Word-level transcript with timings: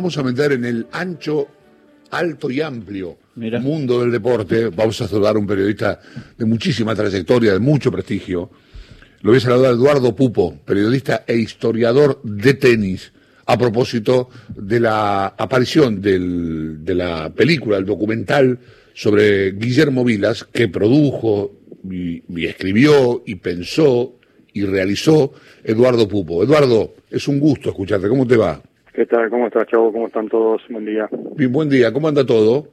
vamos 0.00 0.16
a 0.16 0.22
meter 0.22 0.52
en 0.52 0.64
el 0.64 0.86
ancho, 0.92 1.46
alto 2.10 2.50
y 2.50 2.62
amplio 2.62 3.18
mundo 3.34 4.00
del 4.00 4.10
deporte. 4.10 4.68
Vamos 4.68 4.98
a 5.02 5.06
saludar 5.06 5.36
a 5.36 5.38
un 5.38 5.46
periodista 5.46 6.00
de 6.38 6.46
muchísima 6.46 6.94
trayectoria, 6.94 7.52
de 7.52 7.58
mucho 7.58 7.92
prestigio. 7.92 8.48
Lo 9.20 9.30
voy 9.30 9.36
a 9.36 9.40
saludar 9.42 9.72
a 9.72 9.74
Eduardo 9.74 10.16
Pupo, 10.16 10.56
periodista 10.64 11.24
e 11.26 11.36
historiador 11.36 12.18
de 12.24 12.54
tenis, 12.54 13.12
a 13.44 13.58
propósito 13.58 14.30
de 14.56 14.80
la 14.80 15.26
aparición 15.26 16.00
de 16.00 16.94
la 16.94 17.28
película, 17.34 17.76
el 17.76 17.84
documental 17.84 18.58
sobre 18.94 19.52
Guillermo 19.52 20.02
Vilas, 20.02 20.44
que 20.44 20.68
produjo 20.68 21.58
y 21.84 22.46
escribió 22.46 23.22
y 23.26 23.34
pensó 23.34 24.14
y 24.54 24.64
realizó 24.64 25.34
Eduardo 25.62 26.08
Pupo. 26.08 26.42
Eduardo, 26.42 26.94
es 27.10 27.28
un 27.28 27.38
gusto 27.38 27.68
escucharte. 27.68 28.08
¿Cómo 28.08 28.26
te 28.26 28.38
va? 28.38 28.62
¿Qué 29.00 29.06
tal? 29.06 29.30
¿Cómo 29.30 29.46
estás, 29.46 29.66
Chavo? 29.66 29.90
¿Cómo 29.90 30.08
están 30.08 30.28
todos? 30.28 30.60
Buen 30.68 30.84
día. 30.84 31.08
Bien, 31.34 31.50
buen 31.50 31.70
día. 31.70 31.90
¿Cómo 31.90 32.08
anda 32.08 32.26
todo? 32.26 32.66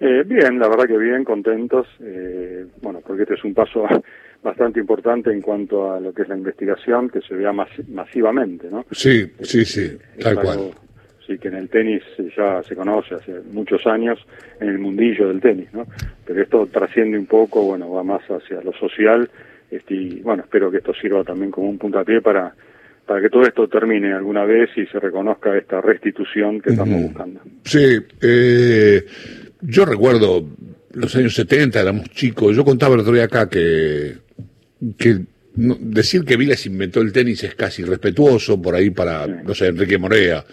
Eh, 0.00 0.22
bien, 0.24 0.58
la 0.58 0.68
verdad 0.68 0.86
que 0.86 0.96
bien, 0.96 1.22
contentos. 1.22 1.86
Eh, 2.00 2.64
bueno, 2.80 3.02
porque 3.06 3.24
este 3.24 3.34
es 3.34 3.44
un 3.44 3.52
paso 3.52 3.84
bastante 4.42 4.80
importante 4.80 5.30
en 5.30 5.42
cuanto 5.42 5.92
a 5.92 6.00
lo 6.00 6.14
que 6.14 6.22
es 6.22 6.28
la 6.30 6.36
investigación, 6.38 7.10
que 7.10 7.20
se 7.20 7.34
vea 7.34 7.52
masivamente, 7.52 8.70
¿no? 8.70 8.86
Sí, 8.90 9.30
sí, 9.42 9.66
sí, 9.66 9.98
tal 10.18 10.36
cual. 10.36 10.70
Sí, 11.26 11.36
que 11.36 11.48
en 11.48 11.56
el 11.56 11.68
tenis 11.68 12.02
ya 12.34 12.62
se 12.62 12.74
conoce 12.74 13.16
hace 13.16 13.34
muchos 13.52 13.86
años 13.86 14.18
en 14.58 14.70
el 14.70 14.78
mundillo 14.78 15.28
del 15.28 15.42
tenis, 15.42 15.68
¿no? 15.74 15.84
Pero 16.24 16.40
esto 16.40 16.66
trasciende 16.72 17.18
un 17.18 17.26
poco, 17.26 17.62
bueno, 17.64 17.90
va 17.90 18.02
más 18.02 18.22
hacia 18.30 18.62
lo 18.62 18.72
social, 18.72 19.28
este, 19.70 19.94
y 19.94 20.20
bueno, 20.20 20.44
espero 20.44 20.70
que 20.70 20.78
esto 20.78 20.94
sirva 20.94 21.22
también 21.22 21.50
como 21.50 21.68
un 21.68 21.76
puntapié 21.76 22.22
para 22.22 22.54
para 23.06 23.22
que 23.22 23.30
todo 23.30 23.42
esto 23.42 23.68
termine 23.68 24.12
alguna 24.12 24.44
vez 24.44 24.70
y 24.76 24.84
se 24.86 24.98
reconozca 24.98 25.56
esta 25.56 25.80
restitución 25.80 26.60
que 26.60 26.70
estamos 26.70 27.02
buscando. 27.02 27.40
Sí, 27.64 27.98
eh, 28.20 29.04
yo 29.60 29.84
recuerdo 29.84 30.44
los 30.92 31.14
años 31.14 31.34
70, 31.34 31.80
éramos 31.80 32.10
chicos, 32.10 32.56
yo 32.56 32.64
contaba 32.64 32.94
el 32.94 33.02
otro 33.02 33.12
día 33.12 33.24
acá 33.24 33.48
que, 33.48 34.14
que 34.98 35.20
decir 35.54 36.24
que 36.24 36.36
Vilas 36.36 36.66
inventó 36.66 37.00
el 37.00 37.12
tenis 37.12 37.44
es 37.44 37.54
casi 37.54 37.84
respetuoso 37.84 38.60
por 38.60 38.74
ahí 38.74 38.90
para, 38.90 39.26
no 39.26 39.54
sé, 39.54 39.68
Enrique 39.68 39.98
Morea. 39.98 40.44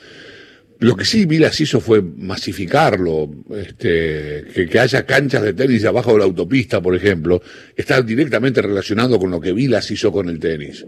Lo 0.80 0.96
que 0.96 1.06
sí 1.06 1.26
Vilas 1.26 1.60
hizo 1.62 1.80
fue 1.80 2.02
masificarlo, 2.02 3.30
este, 3.56 4.46
que, 4.54 4.68
que, 4.68 4.80
haya 4.80 5.06
canchas 5.06 5.42
de 5.42 5.54
tenis 5.54 5.86
abajo 5.86 6.12
de 6.12 6.20
la 6.20 6.26
autopista, 6.26 6.82
por 6.82 6.94
ejemplo, 6.94 7.42
está 7.76 8.02
directamente 8.02 8.62
relacionado 8.62 9.18
con 9.18 9.32
lo 9.32 9.40
que 9.40 9.54
Vilas 9.54 9.90
hizo 9.92 10.12
con 10.12 10.30
el 10.30 10.40
tenis. 10.40 10.86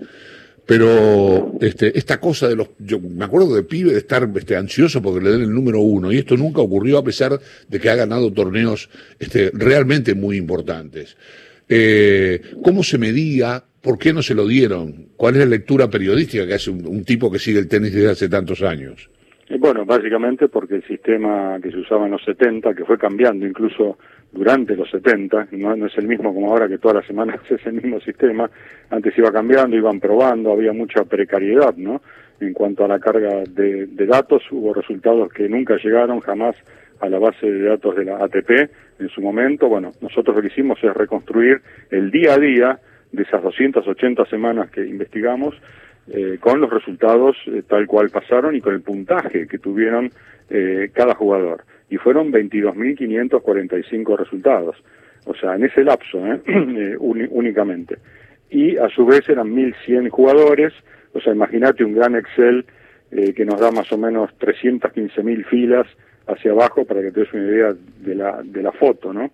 Pero 0.66 1.54
este, 1.62 1.98
esta 1.98 2.20
cosa 2.20 2.48
de 2.48 2.56
los, 2.56 2.70
yo 2.80 3.00
me 3.00 3.26
acuerdo 3.26 3.56
de 3.56 3.64
pibe 3.64 3.92
de 3.92 4.00
estar 4.00 4.30
este, 4.36 4.56
ansioso 4.56 5.02
porque 5.02 5.24
le 5.24 5.32
den 5.32 5.42
el 5.42 5.54
número 5.54 5.80
uno 5.80 6.12
y 6.12 6.18
esto 6.18 6.36
nunca 6.38 6.62
ocurrió 6.62 6.98
a 6.98 7.04
pesar 7.04 7.40
de 7.68 7.80
que 7.80 7.90
ha 7.90 7.96
ganado 7.96 8.32
torneos 8.34 8.90
este, 9.20 9.52
realmente 9.54 10.16
muy 10.16 10.38
importantes. 10.38 11.18
Eh, 11.70 12.42
¿Cómo 12.64 12.84
se 12.84 12.98
medía? 12.98 13.64
¿Por 13.82 14.00
qué 14.00 14.12
no 14.12 14.24
se 14.24 14.34
lo 14.34 14.48
dieron? 14.48 15.10
¿Cuál 15.16 15.36
es 15.36 15.42
la 15.42 15.46
lectura 15.46 15.90
periodística 15.90 16.48
que 16.48 16.56
hace 16.56 16.72
un 16.72 17.04
tipo 17.06 17.32
que 17.32 17.38
sigue 17.38 17.60
el 17.60 17.68
tenis 17.68 17.94
desde 17.94 18.10
hace 18.10 18.30
tantos 18.30 18.64
años? 18.64 19.10
Bueno, 19.48 19.86
básicamente 19.86 20.48
porque 20.48 20.76
el 20.76 20.84
sistema 20.84 21.60
que 21.62 21.70
se 21.70 21.78
usaba 21.78 22.06
en 22.06 22.12
los 22.12 22.24
70, 22.24 22.74
que 22.74 22.84
fue 22.84 22.98
cambiando 22.98 23.46
incluso 23.46 23.98
durante 24.32 24.76
los 24.76 24.90
70, 24.90 25.50
no, 25.52 25.76
no 25.76 25.86
es 25.86 25.98
el 25.98 26.08
mismo 26.08 26.34
como 26.34 26.50
ahora 26.50 26.68
que 26.68 26.80
todas 26.80 26.98
las 26.98 27.06
semanas 27.06 27.40
es 27.50 27.64
el 27.66 27.74
mismo 27.74 28.00
sistema, 28.00 28.50
antes 28.90 29.16
iba 29.18 29.32
cambiando, 29.32 29.76
iban 29.76 30.00
probando, 30.00 30.52
había 30.52 30.74
mucha 30.74 31.04
precariedad, 31.04 31.76
¿no? 31.78 32.02
En 32.40 32.54
cuanto 32.54 32.84
a 32.84 32.88
la 32.88 33.00
carga 33.00 33.44
de, 33.48 33.86
de 33.86 34.06
datos, 34.08 34.44
hubo 34.52 34.74
resultados 34.74 35.32
que 35.32 35.48
nunca 35.48 35.78
llegaron 35.78 36.20
jamás 36.20 36.56
a 37.00 37.08
la 37.08 37.20
base 37.20 37.50
de 37.50 37.70
datos 37.70 37.96
de 37.96 38.06
la 38.06 38.18
ATP 38.24 38.50
en 39.00 39.09
su 39.09 39.22
momento. 39.22 39.70
Bueno, 39.70 39.92
nosotros 40.02 40.36
lo 40.36 40.42
que 40.42 40.48
hicimos 40.48 40.80
es 40.84 40.94
reconstruir 40.94 41.62
el 41.92 42.12
día 42.12 42.34
a 42.34 42.38
día 42.38 42.80
de 43.12 43.24
esas 43.24 43.42
280 43.42 44.25
semanas 44.25 44.69
que 44.72 44.86
investigamos 44.86 45.56
eh, 46.08 46.38
con 46.40 46.62
los 46.62 46.70
resultados 46.70 47.36
eh, 47.48 47.64
tal 47.68 47.88
cual 47.88 48.12
pasaron 48.12 48.56
y 48.56 48.62
con 48.62 48.76
el 48.76 48.82
puntaje 48.82 49.48
que 49.48 49.58
tuvieron 49.58 50.12
eh, 50.50 50.92
cada 50.94 51.16
jugador. 51.16 51.64
Y 51.90 51.98
fueron 51.98 52.32
22.545 52.32 54.18
resultados. 54.18 54.76
O 55.26 55.34
sea, 55.34 55.56
en 55.56 55.66
ese 55.66 55.84
lapso, 55.84 56.20
únicamente. 57.00 57.98
Y 58.52 58.78
a 58.78 58.88
su 58.90 59.06
vez 59.06 59.28
eran 59.30 59.56
1.100 59.56 60.10
jugadores. 60.10 60.74
O 61.14 61.22
sea, 61.22 61.34
imagínate 61.34 61.84
un 61.84 61.96
gran 61.96 62.16
Excel 62.16 62.66
que 63.10 63.46
nos 63.46 63.60
da 63.60 63.72
más 63.72 63.92
o 63.94 63.98
menos 63.98 64.30
315.000 64.40 65.46
filas 65.46 65.88
hacia 66.28 66.52
abajo 66.52 66.86
para 66.86 67.02
que 67.02 67.12
te 67.12 67.22
des 67.22 67.34
una 67.34 67.44
idea 67.44 67.76
de 68.00 68.16
la, 68.16 68.42
de 68.44 68.62
la 68.62 68.72
foto, 68.72 69.14
¿no? 69.14 69.32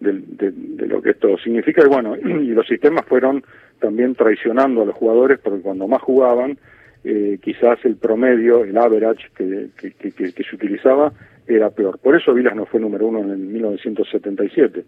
De, 0.00 0.12
de, 0.12 0.86
lo 0.86 1.00
que 1.00 1.10
esto 1.10 1.36
significa. 1.38 1.82
Y 1.84 1.88
bueno, 1.88 2.16
y 2.16 2.48
los 2.48 2.66
sistemas 2.66 3.04
fueron 3.06 3.44
también 3.80 4.14
traicionando 4.14 4.82
a 4.82 4.86
los 4.86 4.94
jugadores 4.94 5.40
porque 5.42 5.62
cuando 5.62 5.88
más 5.88 6.02
jugaban, 6.02 6.58
eh, 7.02 7.38
quizás 7.42 7.78
el 7.84 7.96
promedio, 7.96 8.64
el 8.64 8.76
average 8.76 9.30
que, 9.34 9.70
que, 9.76 10.12
que, 10.12 10.44
se 10.44 10.54
utilizaba 10.54 11.12
era 11.46 11.70
peor. 11.70 11.98
Por 11.98 12.16
eso 12.16 12.34
Vilas 12.34 12.54
no 12.54 12.66
fue 12.66 12.80
número 12.80 13.06
uno 13.06 13.20
en 13.20 13.30
el 13.30 13.38
1977, 13.38 14.84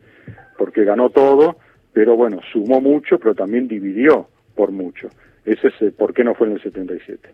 porque 0.59 0.85
ganó 0.85 1.11
todo, 1.11 1.57
pero 1.93 2.17
bueno, 2.17 2.41
sumó 2.53 2.81
mucho, 2.81 3.19
pero 3.19 3.35
también 3.35 3.67
dividió 3.67 4.29
por 4.55 4.71
mucho. 4.71 5.09
Ese 5.45 5.69
es 5.69 5.95
por 5.95 6.13
qué 6.15 6.23
no 6.23 6.35
fue 6.35 6.49
en 6.49 6.55
el 6.55 6.63
77. 6.63 7.29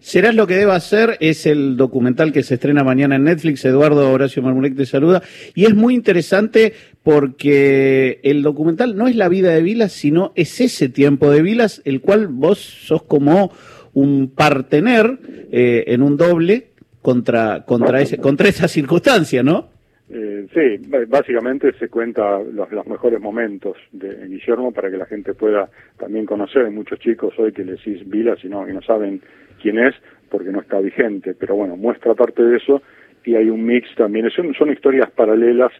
Serás 0.00 0.34
lo 0.34 0.46
que 0.46 0.54
deba 0.54 0.74
hacer 0.74 1.16
es 1.20 1.46
el 1.46 1.76
documental 1.76 2.32
que 2.32 2.42
se 2.42 2.54
estrena 2.54 2.84
mañana 2.84 3.16
en 3.16 3.24
Netflix. 3.24 3.64
Eduardo 3.64 4.10
Horacio 4.10 4.42
Marmurek 4.42 4.76
te 4.76 4.86
saluda. 4.86 5.22
Y 5.54 5.64
es 5.64 5.74
muy 5.74 5.94
interesante 5.94 6.72
porque 7.02 8.20
el 8.22 8.42
documental 8.42 8.96
no 8.96 9.08
es 9.08 9.16
la 9.16 9.28
vida 9.28 9.50
de 9.50 9.62
Vilas, 9.62 9.92
sino 9.92 10.32
es 10.34 10.60
ese 10.60 10.88
tiempo 10.88 11.30
de 11.30 11.42
Vilas, 11.42 11.82
el 11.84 12.00
cual 12.00 12.28
vos 12.28 12.58
sos 12.58 13.02
como 13.02 13.52
un 13.94 14.30
partener 14.34 15.18
eh, 15.50 15.84
en 15.88 16.02
un 16.02 16.16
doble 16.16 16.68
contra, 17.02 17.64
contra, 17.64 18.00
ese, 18.00 18.18
contra 18.18 18.48
esa 18.48 18.68
circunstancia, 18.68 19.42
¿no? 19.42 19.70
Eh, 20.10 20.46
sí, 20.54 20.88
básicamente 21.06 21.72
se 21.78 21.88
cuenta 21.88 22.38
los, 22.40 22.70
los, 22.72 22.86
mejores 22.86 23.20
momentos 23.20 23.76
de 23.92 24.26
Guillermo 24.26 24.72
para 24.72 24.90
que 24.90 24.96
la 24.96 25.04
gente 25.04 25.34
pueda 25.34 25.68
también 25.98 26.24
conocer. 26.24 26.64
Hay 26.64 26.72
muchos 26.72 26.98
chicos 26.98 27.34
hoy 27.38 27.52
que 27.52 27.64
le 27.64 27.72
decís 27.72 28.08
Vilas 28.08 28.38
y 28.42 28.48
no, 28.48 28.66
y 28.68 28.72
no 28.72 28.80
saben 28.80 29.20
quién 29.60 29.78
es 29.78 29.94
porque 30.30 30.50
no 30.50 30.60
está 30.60 30.80
vigente, 30.80 31.34
pero 31.34 31.56
bueno, 31.56 31.76
muestra 31.76 32.14
parte 32.14 32.42
de 32.42 32.56
eso 32.56 32.82
y 33.24 33.34
hay 33.34 33.50
un 33.50 33.64
mix 33.64 33.94
también. 33.94 34.30
Son, 34.30 34.54
son 34.54 34.70
historias 34.70 35.10
paralelas 35.10 35.72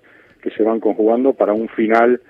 que 0.42 0.50
se 0.50 0.62
van 0.62 0.80
conjugando 0.80 1.32
para 1.32 1.52
un 1.52 1.68
final 1.68 2.20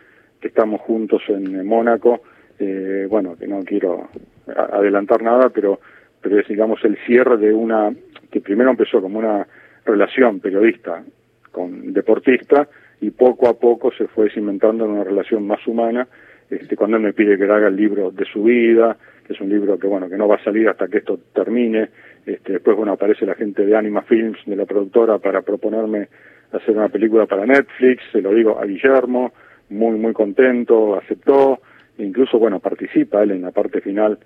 que 0.41 0.49
estamos 0.49 0.81
juntos 0.83 1.23
en, 1.29 1.67
Mónaco. 1.67 2.23
Eh, 2.59 3.07
bueno, 3.09 3.37
que 3.37 3.47
no 3.47 3.63
quiero 3.65 4.09
adelantar 4.47 5.23
nada, 5.23 5.51
pero, 5.51 5.81
pero 6.21 6.39
es, 6.39 6.49
digamos, 6.49 6.85
el 6.85 6.97
cierre 7.07 7.37
de 7.37 7.53
una, 7.53 7.93
que 8.31 8.41
primero 8.41 8.71
empezó 8.71 9.01
como 9.01 9.19
una 9.19 9.47
relación 9.85 10.41
periodista 10.41 11.03
con 11.51 11.93
deportista 11.93 12.69
y 13.01 13.11
poco 13.11 13.49
a 13.49 13.59
poco 13.59 13.93
se 13.93 14.07
fue 14.09 14.31
cimentando 14.31 14.85
en 14.85 14.93
una 14.93 15.05
relación 15.05 15.47
más 15.47 15.65
humana. 15.67 16.07
Este, 16.51 16.77
cuando 16.77 16.97
él 16.97 17.03
me 17.03 17.13
pide 17.13 17.37
que 17.37 17.45
haga 17.45 17.69
el 17.69 17.77
libro 17.77 18.11
de 18.11 18.25
su 18.25 18.45
vida, 18.45 18.97
es 19.29 19.41
un 19.41 19.49
libro 19.49 19.79
que 19.79 19.87
bueno 19.87 20.09
que 20.09 20.17
no 20.17 20.27
va 20.27 20.37
a 20.37 20.45
salir 20.45 20.69
hasta 20.69 20.89
que 20.89 20.99
esto 20.99 21.19
termine. 21.35 21.89
Este, 22.25 22.55
después 22.55 22.77
bueno 22.77 22.93
aparece 22.93 23.27
la 23.27 23.35
gente 23.35 23.65
de 23.65 23.77
Anima 23.77 24.03
Films, 24.03 24.39
de 24.47 24.57
la 24.57 24.67
productora, 24.67 25.19
para 25.19 25.43
proponerme 25.43 26.09
hacer 26.53 26.77
una 26.77 26.89
película 26.89 27.27
para 27.27 27.47
Netflix. 27.47 28.03
Se 28.13 28.23
lo 28.23 28.33
digo 28.33 28.59
a 28.59 28.65
Guillermo, 28.65 29.33
muy 29.71 29.99
muy 29.99 30.13
contento, 30.13 30.97
aceptó. 30.97 31.61
incluso 31.99 32.39
bueno 32.39 32.61
participa 32.61 33.23
él 33.23 33.33
en 33.33 33.43
la 33.43 33.51
parte 33.51 33.81
final 33.81 34.19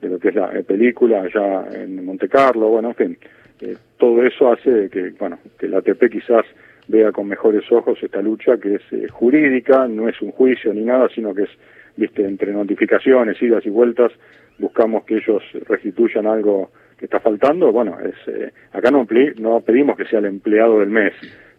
de 0.00 0.08
lo 0.08 0.18
que 0.18 0.28
es 0.28 0.34
la 0.34 0.52
eh, 0.52 0.62
película 0.62 1.22
allá 1.22 1.66
en 1.72 2.04
Monte 2.04 2.28
Carlo. 2.28 2.68
Bueno, 2.68 2.88
en 2.88 2.94
fin, 2.94 3.18
eh, 3.60 3.76
todo 3.98 4.24
eso 4.24 4.52
hace 4.52 4.88
que 4.90 5.10
bueno 5.18 5.38
que 5.58 5.68
la 5.68 5.78
ATP 5.78 6.10
quizás 6.10 6.44
vea 6.88 7.12
con 7.12 7.28
mejores 7.28 7.70
ojos 7.70 7.98
esta 8.02 8.20
lucha 8.20 8.58
que 8.58 8.76
es 8.76 8.82
eh, 8.90 9.08
jurídica, 9.08 9.86
no 9.86 10.08
es 10.08 10.20
un 10.20 10.32
juicio 10.32 10.74
ni 10.74 10.82
nada, 10.82 11.08
sino 11.14 11.34
que 11.34 11.42
es 11.42 11.50
viste 11.96 12.24
entre 12.24 12.52
notificaciones, 12.52 13.40
idas 13.42 13.64
y 13.66 13.70
vueltas, 13.70 14.12
buscamos 14.60 15.04
que 15.04 15.16
ellos 15.16 15.42
restituyan 15.66 16.26
algo 16.26 16.70
que 16.98 17.06
está 17.06 17.18
faltando, 17.18 17.72
bueno, 17.72 17.96
es 18.00 18.14
eh, 18.28 18.52
acá 18.72 18.90
no, 18.90 19.06
pedimos 19.06 19.96
que 19.96 20.04
sea 20.04 20.18
el 20.18 20.26
empleado 20.26 20.80
del 20.80 20.90
mes, 20.90 21.14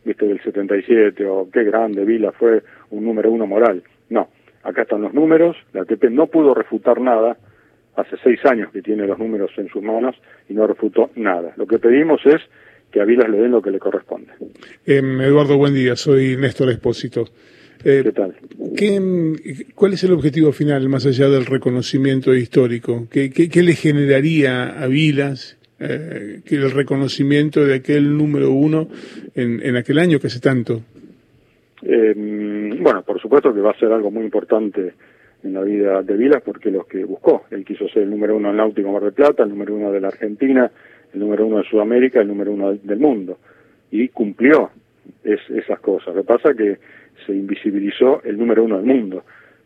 viste, 0.06 0.28
del 0.28 0.40
77, 0.42 1.26
o 1.26 1.50
qué 1.52 1.64
grande, 1.64 2.06
Vila 2.06 2.32
fue 2.32 2.62
un 2.92 3.04
número 3.04 3.32
uno 3.32 3.48
moral. 3.48 3.82
No, 4.10 4.30
acá 4.64 4.84
están 4.84 5.02
los 5.02 5.14
números, 5.14 5.58
la 5.74 5.82
ATP 5.82 6.12
no 6.12 6.28
pudo 6.28 6.54
refutar 6.54 7.02
nada, 7.02 7.38
hace 7.96 8.18
seis 8.24 8.40
años 8.46 8.72
que 8.72 8.84
tiene 8.84 9.08
los 9.08 9.18
números 9.18 9.52
en 9.58 9.68
sus 9.70 9.82
manos 9.82 10.16
y 10.48 10.54
no 10.54 10.68
refutó 10.68 11.10
nada. 11.16 11.54
Lo 11.58 11.66
que 11.66 11.80
pedimos 11.80 12.22
es 12.26 12.42
que 12.92 13.02
a 13.02 13.06
Vilas 13.06 13.30
le 13.30 13.38
den 13.38 13.52
lo 13.52 13.62
que 13.62 13.72
le 13.72 13.80
corresponde. 13.80 14.34
Em, 14.86 15.22
Eduardo, 15.22 15.58
buen 15.58 15.74
día, 15.74 15.96
soy 15.96 16.38
Néstor 16.38 16.70
Espósito. 16.70 17.26
Eh, 17.84 18.02
¿Qué 18.04 18.12
tal? 18.12 18.36
¿Cuál 19.76 19.94
es 19.94 20.04
el 20.04 20.12
objetivo 20.14 20.52
final, 20.52 20.88
más 20.90 21.06
allá 21.06 21.30
del 21.30 21.46
reconocimiento 21.46 22.34
histórico? 22.36 23.08
¿Qué, 23.10 23.32
qué, 23.32 23.64
le 23.64 23.74
generaría 23.74 24.82
a 24.82 24.88
Vilas 24.88 25.58
eh, 25.80 26.42
el 26.46 26.72
reconocimiento 26.72 27.66
de 27.66 27.76
aquel 27.76 28.16
número 28.16 28.52
uno 28.52 28.88
en, 29.34 29.66
en 29.66 29.76
aquel 29.78 29.98
año 29.98 30.20
que 30.20 30.28
hace 30.28 30.40
tanto. 30.40 30.82
Eh, 31.82 32.14
bueno, 32.80 33.02
por 33.02 33.20
supuesto 33.20 33.52
que 33.52 33.62
va 33.62 33.72
a 33.72 33.80
ser 33.80 33.92
algo 33.92 34.12
muy 34.12 34.24
importante 34.24 34.94
en 35.44 35.54
la 35.54 35.64
vida 35.64 36.04
de 36.04 36.16
Vilas 36.16 36.44
porque 36.46 36.70
los 36.70 36.86
que 36.86 37.04
buscó. 37.04 37.46
Él 37.50 37.66
quiso 37.66 37.88
ser 37.90 38.04
el 38.04 38.12
número 38.12 38.36
uno 38.38 38.52
en 38.52 38.58
Náutico 38.58 38.92
Mar 38.92 39.02
del 39.02 39.14
Plata, 39.14 39.42
el 39.42 39.50
número 39.50 39.74
uno 39.74 39.92
de 39.92 40.02
la 40.02 40.10
Argentina, 40.10 40.70
el 41.14 41.20
número 41.20 41.48
uno 41.48 41.58
de 41.58 41.64
Sudamérica, 41.64 42.22
el 42.22 42.28
número 42.28 42.52
uno 42.52 42.74
del 42.74 43.00
mundo. 43.00 43.40
Y 43.90 44.10
cumplió 44.10 44.70
es, 45.24 45.40
esas 45.50 45.80
cosas. 45.80 46.16
Lo 46.16 46.22
que 46.22 46.28
pasa 46.28 46.52
es 46.52 46.58
que 46.58 46.78
se 47.26 47.34
invisibilizó 47.34 48.22
el 48.24 48.38
número 48.38 48.64
uno 48.64 48.78
del 48.78 48.86
mundo. 48.86 49.24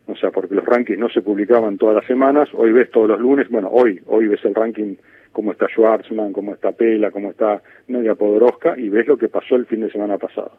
O 0.07 0.15
sea, 0.15 0.31
porque 0.31 0.55
los 0.55 0.65
rankings 0.65 0.99
no 0.99 1.09
se 1.09 1.21
publicaban 1.21 1.77
todas 1.77 1.95
las 1.95 2.05
semanas, 2.05 2.49
hoy 2.53 2.71
ves 2.71 2.91
todos 2.91 3.09
los 3.09 3.19
lunes, 3.19 3.49
bueno, 3.49 3.69
hoy, 3.71 3.99
hoy 4.05 4.27
ves 4.27 4.43
el 4.45 4.53
ranking 4.53 4.95
cómo 5.35 5.51
está 5.51 5.67
Schwarzman, 5.67 6.31
cómo 6.31 6.53
está 6.53 6.71
Pela, 6.71 7.11
cómo 7.11 7.31
está 7.31 7.61
Nadia 7.89 8.15
Podoroska, 8.15 8.75
y 8.77 8.87
ves 8.87 9.05
lo 9.05 9.17
que 9.17 9.27
pasó 9.27 9.55
el 9.57 9.65
fin 9.65 9.81
de 9.81 9.91
semana 9.91 10.17
pasado. 10.17 10.53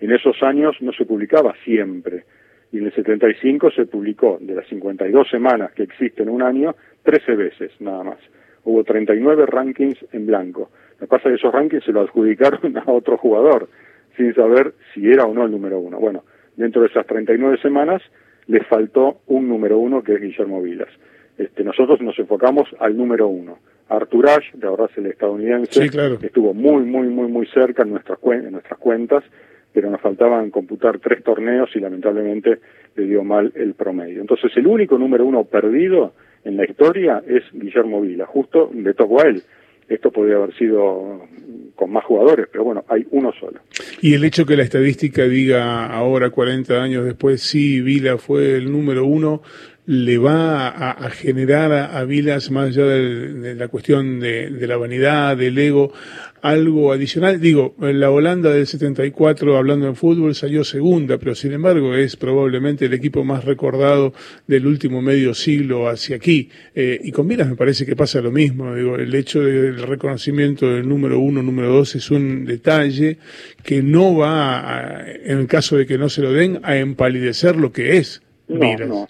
En 0.00 0.12
esos 0.12 0.42
años 0.42 0.76
no 0.80 0.92
se 0.92 1.06
publicaba 1.06 1.54
siempre, 1.64 2.24
y 2.70 2.76
en 2.76 2.86
el 2.86 2.92
75 2.92 3.70
se 3.70 3.86
publicó 3.86 4.36
de 4.38 4.54
las 4.54 4.66
52 4.68 5.30
semanas 5.30 5.72
que 5.72 5.84
existen 5.84 6.28
un 6.28 6.42
año, 6.42 6.76
13 7.04 7.36
veces 7.36 7.72
nada 7.80 8.04
más. 8.04 8.18
Hubo 8.64 8.84
39 8.84 9.46
rankings 9.46 9.96
en 10.12 10.26
blanco. 10.26 10.70
Lo 11.00 11.06
que 11.06 11.10
pasa 11.10 11.30
es 11.30 11.32
que 11.32 11.46
esos 11.46 11.52
rankings 11.54 11.84
se 11.84 11.92
lo 11.92 12.02
adjudicaron 12.02 12.76
a 12.86 12.92
otro 12.92 13.16
jugador, 13.16 13.70
sin 14.18 14.34
saber 14.34 14.74
si 14.92 15.10
era 15.10 15.24
o 15.24 15.32
no 15.32 15.46
el 15.46 15.50
número 15.50 15.78
uno. 15.78 15.98
Bueno, 15.98 16.24
dentro 16.56 16.82
de 16.82 16.88
esas 16.88 17.06
39 17.06 17.56
semanas 17.62 18.02
le 18.46 18.62
faltó 18.64 19.20
un 19.28 19.48
número 19.48 19.78
uno 19.78 20.02
que 20.02 20.14
es 20.14 20.20
Guillermo 20.20 20.60
Vilas. 20.60 20.90
Este, 21.38 21.64
nosotros 21.64 22.02
nos 22.02 22.18
enfocamos 22.18 22.68
al 22.78 22.96
número 22.96 23.28
uno. 23.28 23.58
Artur 23.88 24.28
Ashe, 24.28 24.50
de 24.52 24.66
ahora 24.66 24.86
es 24.90 24.98
el 24.98 25.06
estadounidense, 25.06 25.86
estuvo 26.20 26.52
muy, 26.52 26.82
muy, 26.82 27.08
muy, 27.08 27.28
muy 27.28 27.46
cerca 27.46 27.84
en 27.84 27.90
nuestras, 27.90 28.18
en 28.22 28.52
nuestras 28.52 28.78
cuentas 28.78 29.24
pero 29.72 29.90
nos 29.90 30.00
faltaban 30.00 30.50
computar 30.50 30.98
tres 30.98 31.22
torneos 31.22 31.70
y 31.74 31.80
lamentablemente 31.80 32.58
le 32.96 33.04
dio 33.04 33.22
mal 33.22 33.52
el 33.54 33.74
promedio. 33.74 34.20
Entonces 34.20 34.50
el 34.56 34.66
único 34.66 34.98
número 34.98 35.24
uno 35.24 35.44
perdido 35.44 36.14
en 36.44 36.56
la 36.56 36.64
historia 36.64 37.22
es 37.26 37.44
Guillermo 37.52 38.00
Vila, 38.00 38.26
justo 38.26 38.70
le 38.74 38.94
tocó 38.94 39.20
a 39.20 39.28
él. 39.28 39.42
Esto 39.88 40.10
podría 40.10 40.36
haber 40.36 40.54
sido 40.56 41.26
con 41.74 41.90
más 41.90 42.04
jugadores, 42.04 42.46
pero 42.50 42.64
bueno, 42.64 42.84
hay 42.88 43.06
uno 43.10 43.32
solo. 43.38 43.60
Y 44.02 44.14
el 44.14 44.24
hecho 44.24 44.44
que 44.44 44.56
la 44.56 44.64
estadística 44.64 45.22
diga 45.22 45.86
ahora, 45.86 46.30
40 46.30 46.82
años 46.82 47.04
después, 47.04 47.40
sí, 47.40 47.80
Vila 47.80 48.18
fue 48.18 48.56
el 48.56 48.70
número 48.70 49.06
uno, 49.06 49.42
le 49.88 50.18
va 50.18 50.68
a, 50.68 51.08
generar 51.08 51.72
a, 51.72 52.04
Vilas, 52.04 52.50
más 52.50 52.68
allá 52.68 52.84
de, 52.84 53.54
la 53.54 53.68
cuestión 53.68 54.20
de, 54.20 54.50
la 54.66 54.76
vanidad, 54.76 55.34
del 55.34 55.56
ego, 55.56 55.94
algo 56.42 56.92
adicional. 56.92 57.40
Digo, 57.40 57.74
la 57.80 58.10
Holanda 58.10 58.50
del 58.50 58.66
74, 58.66 59.56
hablando 59.56 59.86
en 59.86 59.96
fútbol, 59.96 60.34
salió 60.34 60.62
segunda, 60.62 61.16
pero 61.16 61.34
sin 61.34 61.54
embargo 61.54 61.94
es 61.94 62.16
probablemente 62.16 62.84
el 62.84 62.92
equipo 62.92 63.24
más 63.24 63.46
recordado 63.46 64.12
del 64.46 64.66
último 64.66 65.00
medio 65.00 65.32
siglo 65.32 65.88
hacia 65.88 66.16
aquí. 66.16 66.50
Eh, 66.74 67.00
y 67.02 67.10
con 67.10 67.26
Vilas 67.26 67.48
me 67.48 67.56
parece 67.56 67.86
que 67.86 67.96
pasa 67.96 68.20
lo 68.20 68.30
mismo. 68.30 68.74
Digo, 68.74 68.96
el 68.96 69.14
hecho 69.14 69.40
del 69.40 69.80
reconocimiento 69.84 70.68
del 70.68 70.86
número 70.86 71.18
uno, 71.18 71.42
número 71.42 71.72
dos 71.72 71.94
es 71.94 72.10
un 72.10 72.44
detalle 72.44 73.16
que 73.64 73.82
no 73.82 74.14
va, 74.14 75.02
en 75.24 75.38
el 75.38 75.46
caso 75.46 75.78
de 75.78 75.86
que 75.86 75.96
no 75.96 76.10
se 76.10 76.20
lo 76.20 76.30
den, 76.30 76.60
a 76.62 76.76
empalidecer 76.76 77.56
lo 77.56 77.72
que 77.72 77.96
es. 77.96 78.20
No, 78.48 78.76
no, 78.76 79.08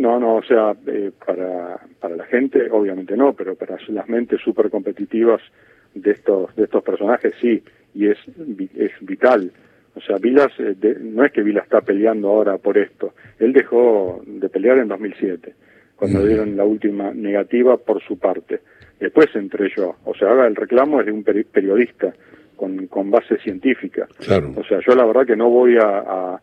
no, 0.00 0.36
o 0.36 0.42
sea, 0.42 0.74
eh, 0.86 1.10
para, 1.24 1.78
para 2.00 2.16
la 2.16 2.24
gente, 2.26 2.70
obviamente 2.70 3.16
no, 3.16 3.34
pero 3.34 3.54
para 3.54 3.76
las 3.88 4.08
mentes 4.08 4.40
súper 4.40 4.70
competitivas 4.70 5.42
de 5.94 6.12
estos, 6.12 6.54
de 6.56 6.64
estos 6.64 6.82
personajes 6.82 7.34
sí, 7.40 7.62
y 7.94 8.08
es, 8.08 8.18
es 8.76 8.92
vital. 9.00 9.52
O 9.94 10.00
sea, 10.00 10.16
Vilas, 10.16 10.52
eh, 10.58 10.74
no 11.00 11.24
es 11.24 11.32
que 11.32 11.42
Vilas 11.42 11.64
está 11.64 11.80
peleando 11.80 12.28
ahora 12.28 12.58
por 12.58 12.78
esto, 12.78 13.14
él 13.38 13.52
dejó 13.52 14.22
de 14.24 14.48
pelear 14.48 14.78
en 14.78 14.88
2007, 14.88 15.54
cuando 15.96 16.24
dieron 16.24 16.56
la 16.56 16.64
última 16.64 17.12
negativa 17.12 17.76
por 17.76 18.02
su 18.02 18.18
parte. 18.18 18.60
Después 18.98 19.28
entré 19.34 19.70
yo, 19.76 19.96
o 20.04 20.14
sea, 20.14 20.30
ahora 20.30 20.46
el 20.46 20.56
reclamo 20.56 21.00
es 21.00 21.06
de 21.06 21.12
un 21.12 21.24
periodista 21.24 22.14
con, 22.56 22.86
con 22.86 23.10
base 23.10 23.36
científica. 23.38 24.06
Claro. 24.18 24.52
O 24.56 24.64
sea, 24.64 24.80
yo 24.86 24.94
la 24.94 25.04
verdad 25.04 25.26
que 25.26 25.36
no 25.36 25.50
voy 25.50 25.76
a 25.76 26.40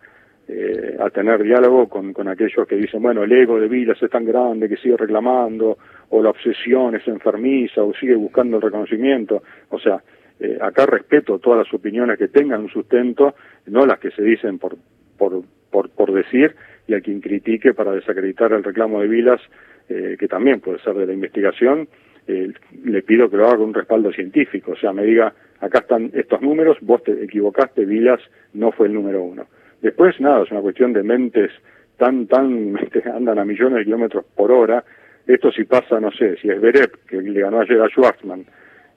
eh, 0.49 0.95
a 0.97 1.09
tener 1.09 1.43
diálogo 1.43 1.89
con, 1.89 2.13
con 2.13 2.29
aquellos 2.29 2.65
que 2.65 2.77
dicen, 2.77 3.01
bueno, 3.01 3.23
el 3.23 3.31
ego 3.33 3.59
de 3.59 3.67
Vilas 3.67 4.01
es 4.01 4.09
tan 4.09 4.23
grande 4.23 4.69
que 4.69 4.77
sigue 4.77 4.95
reclamando, 4.95 5.77
o 6.09 6.23
la 6.23 6.29
obsesión 6.29 6.95
es 6.95 7.05
enfermiza, 7.07 7.83
o 7.83 7.93
sigue 7.93 8.15
buscando 8.15 8.55
el 8.55 8.63
reconocimiento. 8.63 9.43
O 9.69 9.77
sea, 9.77 10.01
eh, 10.39 10.57
acá 10.61 10.85
respeto 10.85 11.39
todas 11.39 11.65
las 11.65 11.73
opiniones 11.73 12.17
que 12.17 12.29
tengan 12.29 12.61
un 12.61 12.69
sustento, 12.69 13.35
no 13.65 13.85
las 13.85 13.99
que 13.99 14.09
se 14.11 14.23
dicen 14.23 14.57
por, 14.57 14.77
por, 15.17 15.41
por, 15.69 15.89
por 15.89 16.13
decir, 16.13 16.55
y 16.87 16.93
a 16.93 17.01
quien 17.01 17.19
critique 17.19 17.73
para 17.73 17.91
desacreditar 17.91 18.53
el 18.53 18.63
reclamo 18.63 19.01
de 19.01 19.07
Vilas, 19.09 19.41
eh, 19.89 20.15
que 20.17 20.29
también 20.29 20.61
puede 20.61 20.79
ser 20.79 20.93
de 20.93 21.07
la 21.07 21.13
investigación, 21.13 21.89
le 22.27 23.01
pido 23.03 23.29
que 23.29 23.37
lo 23.37 23.47
haga 23.47 23.55
con 23.55 23.67
un 23.67 23.73
respaldo 23.73 24.11
científico, 24.11 24.73
o 24.73 24.75
sea, 24.75 24.91
me 24.91 25.05
diga, 25.05 25.33
acá 25.61 25.79
están 25.79 26.11
estos 26.13 26.41
números, 26.41 26.77
vos 26.81 27.01
te 27.01 27.23
equivocaste, 27.23 27.85
Vilas 27.85 28.19
no 28.53 28.73
fue 28.73 28.87
el 28.87 28.93
número 28.93 29.23
uno. 29.23 29.47
Después, 29.81 30.19
nada, 30.19 30.43
es 30.43 30.51
una 30.51 30.61
cuestión 30.61 30.93
de 30.93 31.03
mentes 31.03 31.51
tan, 31.97 32.27
tan, 32.27 32.77
andan 33.13 33.39
a 33.39 33.45
millones 33.45 33.79
de 33.79 33.85
kilómetros 33.85 34.25
por 34.35 34.51
hora. 34.51 34.83
Esto 35.25 35.51
si 35.51 35.65
pasa, 35.65 35.99
no 35.99 36.11
sé, 36.11 36.37
si 36.37 36.49
es 36.49 36.59
Bereb, 36.61 36.91
que 37.07 37.21
le 37.21 37.41
ganó 37.41 37.59
ayer 37.59 37.81
a 37.81 37.89
Schwarzman, 37.89 38.45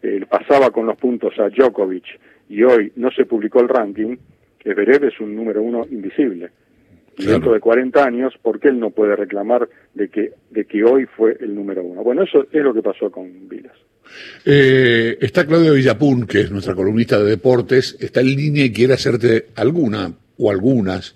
eh, 0.02 0.24
pasaba 0.28 0.70
con 0.70 0.86
los 0.86 0.96
puntos 0.96 1.34
a 1.38 1.48
Djokovic 1.48 2.04
y 2.48 2.62
hoy 2.62 2.92
no 2.96 3.10
se 3.10 3.26
publicó 3.26 3.60
el 3.60 3.68
ranking, 3.68 4.16
que 4.58 4.74
Bereb 4.74 5.04
es 5.04 5.20
un 5.20 5.34
número 5.34 5.62
uno 5.62 5.86
invisible. 5.90 6.50
Y 7.18 7.26
dentro 7.26 7.52
de 7.52 7.60
40 7.60 8.02
años, 8.02 8.34
¿por 8.40 8.58
qué 8.60 8.68
él 8.68 8.78
no 8.78 8.90
puede 8.90 9.14
reclamar 9.14 9.68
de 9.94 10.08
que, 10.08 10.32
de 10.50 10.64
que 10.64 10.82
hoy 10.84 11.04
fue 11.04 11.36
el 11.40 11.54
número 11.54 11.82
uno? 11.82 12.02
Bueno, 12.02 12.22
eso 12.22 12.46
es 12.50 12.62
lo 12.62 12.72
que 12.72 12.82
pasó 12.82 13.10
con 13.10 13.48
Vilas. 13.48 13.76
Eh, 14.44 15.18
está 15.20 15.46
Claudia 15.46 15.72
Villapun, 15.72 16.26
que 16.26 16.40
es 16.40 16.50
nuestra 16.50 16.74
columnista 16.74 17.18
de 17.18 17.28
deportes, 17.28 17.96
está 18.00 18.20
en 18.20 18.34
línea 18.34 18.64
y 18.64 18.72
quiere 18.72 18.94
hacerte 18.94 19.48
alguna 19.56 20.10
o 20.40 20.50
algunas 20.50 21.14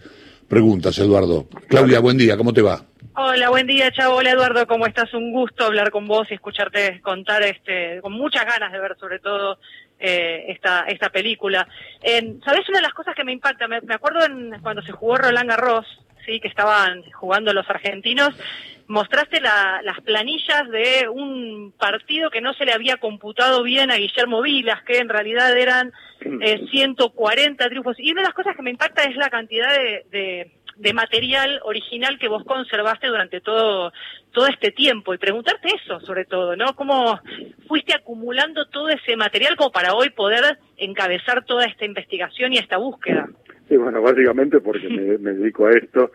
preguntas, 0.49 0.99
Eduardo. 0.99 1.49
Claudia, 1.69 2.01
buen 2.01 2.19
día, 2.19 2.37
¿cómo 2.37 2.53
te 2.53 2.63
va? 2.63 2.85
Hola, 3.17 3.49
buen 3.49 3.67
día, 3.67 3.91
chavo. 3.93 4.17
Hola, 4.17 4.33
Eduardo, 4.33 4.67
¿cómo 4.67 4.87
estás? 4.87 5.15
Un 5.15 5.33
gusto 5.33 5.65
hablar 5.65 5.91
con 5.91 6.07
vos 6.07 6.27
y 6.31 6.35
escucharte 6.35 7.01
contar, 7.01 7.43
este, 7.45 8.01
con 8.03 8.13
muchas 8.13 8.45
ganas 8.45 8.73
de 8.73 8.81
ver 8.81 8.97
sobre 8.99 9.21
todo 9.21 9.59
eh, 10.01 10.47
esta, 10.49 10.81
esta 10.89 11.11
película. 11.11 11.67
Eh, 12.03 12.37
¿Sabes 12.45 12.69
una 12.69 12.79
de 12.79 12.83
las 12.83 12.93
cosas 12.93 13.15
que 13.15 13.25
me 13.25 13.33
impacta? 13.33 13.69
Me, 13.69 13.77
acuerdo 13.95 14.25
en, 14.27 14.61
cuando 14.61 14.83
se 14.83 14.93
jugó 14.93 15.17
Roland 15.17 15.49
Garros, 15.49 15.87
sí, 16.27 16.41
que 16.41 16.49
estaban 16.49 17.03
jugando 17.13 17.53
los 17.53 17.69
argentinos, 17.71 18.35
mostraste 18.87 19.41
las 19.41 20.01
planillas 20.05 20.69
de 20.71 21.09
un 21.09 21.73
partido 21.79 22.31
que 22.31 22.41
no 22.41 22.53
se 22.55 22.65
le 22.65 22.73
había 22.73 22.97
computado 22.97 23.63
bien 23.63 23.91
a 23.91 23.97
Guillermo 23.97 24.43
Vilas, 24.43 24.83
que 24.83 24.99
en 24.99 25.09
realidad 25.09 25.57
eran 25.57 25.93
eh, 26.21 26.67
140 26.71 27.69
triunfos. 27.69 27.97
Y 27.99 28.13
una 28.13 28.23
de 28.23 28.29
las 28.29 28.35
cosas 28.35 28.57
que 28.57 28.63
me 28.63 28.71
impacta 28.71 29.05
es 29.05 29.17
la 29.17 29.31
cantidad 29.31 29.73
de, 29.73 30.51
de, 30.77 30.93
material 30.93 31.61
original 31.65 32.19
que 32.19 32.29
vos 32.29 32.45
conservaste 32.45 33.07
durante 33.07 33.41
todo, 33.41 33.93
todo 34.33 34.47
este 34.47 34.71
tiempo. 34.71 35.15
Y 35.15 35.19
preguntarte 35.19 35.69
eso, 35.83 36.01
sobre 36.01 36.25
todo, 36.25 36.57
¿no? 36.57 36.75
¿Cómo 36.75 37.21
fuiste 37.67 37.95
acumulando 37.95 38.67
todo 38.67 38.89
ese 38.89 39.17
material 39.17 39.57
como 39.57 39.73
para 39.73 39.95
hoy 39.95 40.11
poder 40.11 40.59
encabezar 40.77 41.45
toda 41.45 41.65
esta 41.65 41.85
investigación 41.85 42.53
y 42.53 42.59
esta 42.59 42.77
búsqueda? 42.77 43.29
Sí, 43.69 43.77
bueno, 43.77 44.03
básicamente 44.03 44.61
porque 44.61 44.89
me, 44.89 45.19
me 45.19 45.33
dedico 45.33 45.67
a 45.67 45.73
esto 45.73 46.11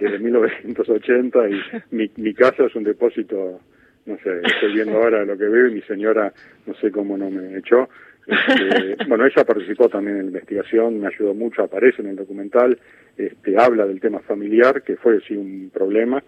desde 0.00 0.18
1980 0.18 1.48
y 1.48 1.60
mi, 1.90 2.10
mi 2.16 2.34
casa 2.34 2.64
es 2.64 2.74
un 2.74 2.84
depósito, 2.84 3.60
no 4.06 4.16
sé, 4.18 4.40
estoy 4.44 4.74
viendo 4.74 4.96
ahora 4.96 5.24
lo 5.24 5.36
que 5.36 5.46
veo 5.46 5.68
y 5.68 5.74
mi 5.74 5.82
señora 5.82 6.32
no 6.66 6.74
sé 6.74 6.90
cómo 6.90 7.16
no 7.16 7.30
me 7.30 7.58
echó. 7.58 7.88
Este, 8.26 8.96
bueno, 9.06 9.24
ella 9.24 9.44
participó 9.44 9.88
también 9.88 10.16
en 10.16 10.22
la 10.24 10.28
investigación, 10.28 11.00
me 11.00 11.06
ayudó 11.06 11.32
mucho, 11.32 11.62
aparece 11.62 12.02
en 12.02 12.08
el 12.08 12.16
documental, 12.16 12.78
este, 13.16 13.56
habla 13.56 13.86
del 13.86 14.00
tema 14.00 14.20
familiar, 14.20 14.82
que 14.82 14.96
fue 14.96 15.20
sí 15.20 15.36
un 15.36 15.70
problema, 15.72 16.22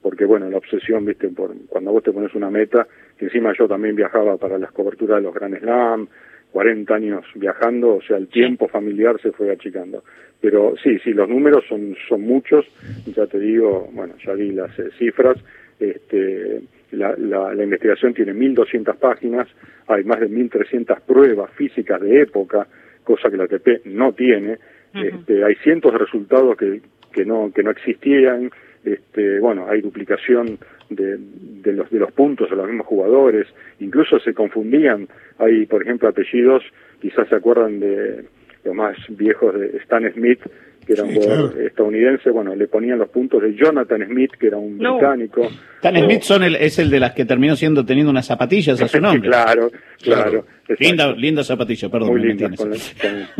porque 0.00 0.24
bueno, 0.24 0.48
la 0.48 0.58
obsesión, 0.58 1.04
viste, 1.04 1.28
por, 1.28 1.54
cuando 1.68 1.92
vos 1.92 2.02
te 2.02 2.12
pones 2.12 2.34
una 2.34 2.50
meta, 2.50 2.86
que 3.18 3.26
encima 3.26 3.52
yo 3.58 3.66
también 3.66 3.96
viajaba 3.96 4.36
para 4.36 4.58
las 4.58 4.72
coberturas 4.72 5.16
de 5.18 5.22
los 5.22 5.34
Grand 5.34 5.58
Slam, 5.58 6.08
40 6.52 6.94
años 6.94 7.24
viajando, 7.34 7.96
o 7.96 8.02
sea, 8.02 8.16
el 8.16 8.28
tiempo 8.28 8.68
familiar 8.68 9.20
se 9.20 9.32
fue 9.32 9.50
achicando. 9.50 10.04
Pero 10.40 10.74
sí, 10.82 10.98
sí, 11.04 11.12
los 11.12 11.28
números 11.28 11.64
son, 11.68 11.94
son 12.08 12.22
muchos, 12.22 12.66
ya 13.14 13.26
te 13.26 13.38
digo, 13.38 13.88
bueno, 13.92 14.14
ya 14.24 14.32
vi 14.32 14.52
las 14.52 14.76
eh, 14.78 14.90
cifras, 14.98 15.36
este, 15.78 16.62
la, 16.92 17.14
la, 17.16 17.54
la, 17.54 17.64
investigación 17.64 18.14
tiene 18.14 18.32
1.200 18.32 18.96
páginas, 18.96 19.48
hay 19.86 20.04
más 20.04 20.20
de 20.20 20.30
1.300 20.30 21.00
pruebas 21.02 21.50
físicas 21.52 22.00
de 22.00 22.22
época, 22.22 22.66
cosa 23.04 23.30
que 23.30 23.36
la 23.36 23.44
ATP 23.44 23.86
no 23.86 24.12
tiene, 24.12 24.58
este, 24.94 25.44
hay 25.44 25.54
cientos 25.56 25.92
de 25.92 25.98
resultados 25.98 26.56
que, 26.56 26.80
que, 27.12 27.24
no, 27.24 27.52
que 27.54 27.62
no 27.62 27.70
existían, 27.70 28.50
este, 28.84 29.40
bueno, 29.40 29.66
hay 29.68 29.82
duplicación 29.82 30.58
de, 30.88 31.18
de, 31.18 31.72
los, 31.72 31.90
de 31.90 31.98
los 31.98 32.12
puntos 32.12 32.50
a 32.50 32.54
los 32.54 32.66
mismos 32.66 32.86
jugadores, 32.86 33.46
incluso 33.78 34.18
se 34.20 34.32
confundían, 34.32 35.06
hay 35.38 35.66
por 35.66 35.82
ejemplo 35.82 36.08
apellidos, 36.08 36.64
quizás 37.00 37.28
se 37.28 37.36
acuerdan 37.36 37.78
de 37.78 38.24
los 38.64 38.74
más 38.74 38.96
viejos 39.08 39.54
de 39.54 39.78
Stan 39.78 40.02
Smith, 40.12 40.40
que 40.86 40.94
era 40.94 41.04
un 41.04 41.14
jugador 41.14 41.60
estadounidense, 41.60 42.30
bueno, 42.30 42.54
le 42.54 42.66
ponían 42.66 42.98
los 42.98 43.08
puntos 43.10 43.42
de 43.42 43.54
Jonathan 43.54 44.06
Smith, 44.06 44.32
que 44.38 44.48
era 44.48 44.56
un 44.56 44.78
británico. 44.78 45.48
Stan 45.76 45.96
Smith 45.96 46.22
son 46.22 46.42
el, 46.42 46.56
es 46.56 46.78
el 46.78 46.90
de 46.90 47.00
las 47.00 47.12
que 47.12 47.24
terminó 47.24 47.56
siendo 47.56 47.84
teniendo 47.84 48.10
unas 48.10 48.26
zapatillas 48.26 48.80
a 48.80 48.88
su 48.88 49.00
nombre. 49.00 49.28
claro, 49.28 49.70
claro. 50.02 50.44
Linda, 50.78 51.12
linda 51.12 51.42
zapatilla, 51.42 51.88
perdón. 51.88 52.10
Muy 52.10 52.20
linda, 52.20 52.48
con, 52.56 52.70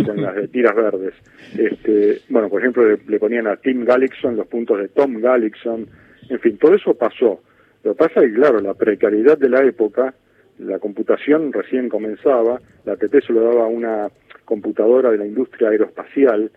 con, 0.05 0.23
las 0.23 0.35
de 0.35 0.49
tiras 0.49 0.75
verdes. 0.75 1.15
Este, 1.57 2.23
bueno, 2.29 2.49
por 2.49 2.61
ejemplo, 2.61 2.83
le, 3.07 3.19
ponían 3.19 3.47
a 3.47 3.57
Tim 3.57 3.85
Gallickson 3.85 4.37
los 4.37 4.49
puntos 4.49 4.79
de 4.79 4.89
Tom 4.89 5.21
Gallickson. 5.21 5.87
En 6.29 6.41
fin, 6.41 6.59
todo 6.59 6.75
eso 6.75 6.95
pasó. 6.95 7.41
Lo 7.85 7.95
que 7.95 7.99
pasa 7.99 8.21
es 8.21 8.31
que, 8.31 8.35
claro, 8.35 8.61
la 8.61 8.75
precariedad 8.75 9.39
de 9.39 9.49
la 9.49 9.63
época, 9.63 10.15
la 10.59 10.79
computación 10.79 11.53
recién 11.53 11.89
comenzaba, 11.89 12.61
la 12.85 12.95
ATP 12.95 13.25
se 13.25 13.33
lo 13.33 13.43
daba 13.43 13.65
a 13.65 13.69
una 13.69 14.09
computadora 14.51 15.13
de 15.13 15.19
la 15.19 15.27
industria 15.27 15.69
aeroespacial, 15.69 16.51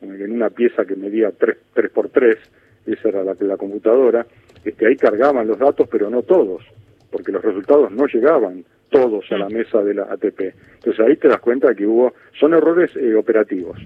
en 0.00 0.32
una 0.32 0.48
pieza 0.50 0.84
que 0.84 0.94
medía 0.94 1.32
3, 1.32 1.56
3 1.74 1.90
por 1.90 2.08
3 2.08 2.38
esa 2.86 3.08
era 3.08 3.24
la, 3.24 3.34
la 3.40 3.56
computadora, 3.56 4.24
este, 4.64 4.86
ahí 4.86 4.94
cargaban 4.96 5.48
los 5.48 5.58
datos, 5.58 5.88
pero 5.90 6.08
no 6.08 6.22
todos, 6.22 6.62
porque 7.10 7.32
los 7.32 7.42
resultados 7.42 7.90
no 7.90 8.06
llegaban 8.06 8.64
todos 8.90 9.24
a 9.32 9.38
la 9.38 9.48
mm. 9.48 9.52
mesa 9.52 9.82
de 9.82 9.94
la 9.94 10.04
ATP. 10.04 10.40
Entonces 10.74 11.00
ahí 11.04 11.16
te 11.16 11.28
das 11.28 11.40
cuenta 11.40 11.74
que 11.74 11.84
hubo, 11.84 12.14
son 12.38 12.54
errores 12.54 12.94
eh, 12.94 13.14
operativos, 13.14 13.76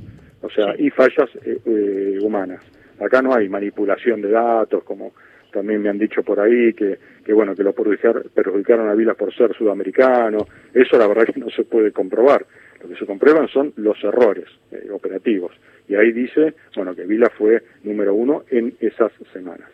o 0.43 0.51
sea, 0.51 0.75
y 0.79 0.91
fallas 0.91 1.31
eh, 1.45 1.59
eh, 1.65 2.19
humanas. 2.21 2.63
Acá 3.01 3.23
no 3.23 3.35
hay 3.35 3.49
manipulación 3.49 4.21
de 4.21 4.31
datos, 4.31 4.85
como 4.85 5.13
también 5.51 5.81
me 5.81 5.89
han 5.89 5.99
dicho 5.99 6.23
por 6.23 6.41
ahí, 6.41 6.75
que, 6.75 6.99
que 7.25 7.33
bueno, 7.33 7.55
que 7.55 7.63
lo 7.63 7.73
perjudicaron 7.73 8.89
a 8.91 8.95
Vilas 8.95 9.17
por 9.17 9.35
ser 9.35 9.55
sudamericano. 9.55 10.47
Eso 10.75 10.99
la 10.99 11.07
verdad 11.07 11.25
que 11.33 11.41
no 11.41 11.49
se 11.51 11.65
puede 11.65 11.93
comprobar. 11.93 12.45
Lo 12.87 12.93
que 12.95 13.01
se 13.01 13.07
comprueban 13.07 13.49
son 13.49 13.73
los 13.77 14.03
errores 14.05 14.47
operativos. 14.93 15.53
Y 15.89 15.97
ahí 15.97 16.13
dice, 16.13 16.55
bueno, 16.77 16.95
que 16.95 17.05
Vila 17.05 17.31
fue 17.37 17.63
número 17.83 18.15
uno 18.15 18.45
en 18.49 18.77
esas 18.81 19.11
semanas. 19.33 19.69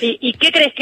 ¿Y, 0.00 0.32
qué 0.34 0.50
crees 0.50 0.72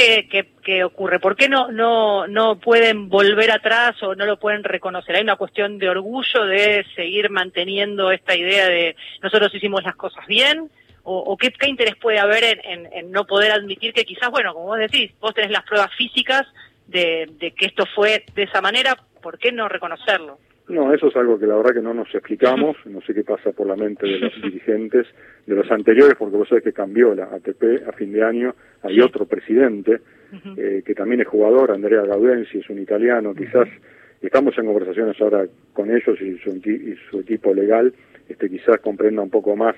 que, 0.63 0.85
ocurre? 0.85 1.19
¿Por 1.19 1.35
qué 1.35 1.49
no, 1.49 1.73
no, 1.73 2.29
no 2.29 2.61
pueden 2.61 3.09
volver 3.09 3.51
atrás 3.51 4.01
o 4.03 4.15
no 4.15 4.27
lo 4.27 4.39
pueden 4.39 4.63
reconocer? 4.63 5.17
¿Hay 5.17 5.23
una 5.23 5.35
cuestión 5.35 5.79
de 5.79 5.89
orgullo 5.89 6.45
de 6.45 6.85
seguir 6.95 7.29
manteniendo 7.31 8.13
esta 8.13 8.37
idea 8.37 8.69
de 8.69 8.95
nosotros 9.21 9.53
hicimos 9.55 9.83
las 9.83 9.97
cosas 9.97 10.25
bien? 10.27 10.71
¿O, 11.03 11.19
o 11.19 11.37
qué, 11.37 11.53
interés 11.67 11.97
puede 11.97 12.21
haber 12.21 12.61
en, 12.63 13.11
no 13.11 13.27
poder 13.27 13.51
admitir 13.51 13.93
que 13.93 14.05
quizás, 14.05 14.31
bueno, 14.31 14.55
como 14.55 14.67
vos 14.67 14.79
decís, 14.79 15.11
vos 15.21 15.35
tenés 15.35 15.51
las 15.51 15.65
pruebas 15.65 15.93
físicas 15.97 16.47
de 16.87 17.53
que 17.57 17.67
esto 17.67 17.87
fue 17.93 18.25
de 18.37 18.45
esa 18.45 18.61
manera, 18.61 18.97
¿por 19.21 19.39
qué 19.39 19.51
no 19.51 19.69
reconocerlo? 19.69 20.39
No, 20.69 20.95
eso 20.95 21.09
es 21.09 21.17
algo 21.17 21.39
que 21.39 21.47
la 21.47 21.57
verdad 21.57 21.75
que 21.75 21.83
no 21.83 21.93
nos 21.93 22.15
explicamos, 22.15 22.77
no 22.87 23.01
sé 23.01 23.13
qué 23.13 23.25
pasa 23.25 23.51
por 23.51 23.67
la 23.67 23.77
mente 23.77 24.07
de 24.07 24.19
los 24.19 24.33
dirigentes 24.43 25.07
de 25.47 25.55
los 25.55 25.71
anteriores, 25.71 26.15
porque 26.17 26.37
vos 26.37 26.49
sabés 26.49 26.65
que 26.65 26.73
cambió 26.73 27.15
la 27.15 27.25
ATP 27.25 27.89
a 27.89 27.93
fin 27.93 28.13
de 28.13 28.23
año, 28.23 28.55
hay 28.83 29.01
otro 29.01 29.27
presidente 29.27 30.01
eh, 30.57 30.83
que 30.85 30.95
también 30.95 31.21
es 31.21 31.27
jugador, 31.27 31.73
Andrea 31.73 32.03
Gaudenzi, 32.03 32.59
es 32.59 32.71
un 32.71 32.79
italiano, 32.79 33.35
quizás 33.35 33.69
estamos 34.21 34.57
en 34.57 34.67
conversaciones 34.67 35.21
ahora 35.21 35.47
con 35.73 35.91
ellos 35.91 36.21
y 36.21 36.39
su, 36.39 36.51
y 36.51 36.97
su 37.11 37.21
equipo 37.21 37.53
legal, 37.53 37.93
este 38.29 38.49
quizás 38.49 38.79
comprenda 38.81 39.21
un 39.21 39.31
poco 39.31 39.57
más 39.57 39.75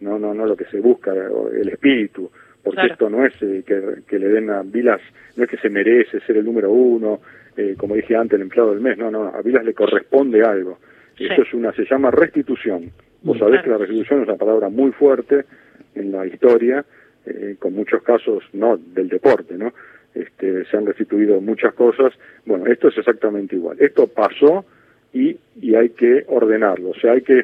no 0.00 0.18
no 0.18 0.32
no 0.32 0.46
lo 0.46 0.56
que 0.56 0.66
se 0.66 0.80
busca, 0.80 1.12
el 1.12 1.68
espíritu, 1.68 2.30
porque 2.62 2.86
esto 2.86 3.10
no 3.10 3.26
es 3.26 3.34
eh, 3.42 3.64
que, 3.66 4.02
que 4.06 4.18
le 4.18 4.28
den 4.28 4.50
a 4.50 4.62
Vilas, 4.62 5.00
no 5.36 5.44
es 5.44 5.50
que 5.50 5.56
se 5.58 5.68
merece 5.68 6.20
ser 6.20 6.36
el 6.36 6.44
número 6.44 6.70
uno, 6.70 7.20
eh, 7.58 7.74
como 7.76 7.96
dije 7.96 8.14
antes, 8.14 8.36
el 8.36 8.42
empleado 8.42 8.70
del 8.70 8.80
mes. 8.80 8.96
No, 8.96 9.10
no, 9.10 9.24
a 9.26 9.42
Vilas 9.42 9.64
le 9.64 9.74
corresponde 9.74 10.44
algo. 10.44 10.78
Esto 11.18 11.42
es 11.42 11.52
una, 11.52 11.72
se 11.72 11.84
llama 11.84 12.12
restitución. 12.12 12.92
Vos 13.22 13.36
sabés 13.36 13.62
que 13.62 13.70
la 13.70 13.78
restitución 13.78 14.22
es 14.22 14.28
una 14.28 14.36
palabra 14.36 14.68
muy 14.68 14.92
fuerte 14.92 15.44
en 15.96 16.12
la 16.12 16.24
historia, 16.24 16.84
eh, 17.26 17.56
con 17.58 17.74
muchos 17.74 18.00
casos, 18.04 18.44
no 18.52 18.76
del 18.76 19.08
deporte, 19.08 19.58
¿no? 19.58 19.74
Este, 20.14 20.64
se 20.66 20.76
han 20.76 20.86
restituido 20.86 21.40
muchas 21.40 21.74
cosas. 21.74 22.12
Bueno, 22.46 22.66
esto 22.66 22.88
es 22.88 22.98
exactamente 22.98 23.56
igual. 23.56 23.76
Esto 23.80 24.06
pasó 24.06 24.64
y, 25.12 25.36
y 25.60 25.74
hay 25.74 25.88
que 25.90 26.24
ordenarlo. 26.28 26.90
O 26.90 26.94
sea, 26.94 27.14
hay 27.14 27.22
que... 27.22 27.42